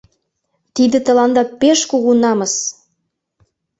[0.75, 2.53] Тиде тыланда пеш кугу намыс!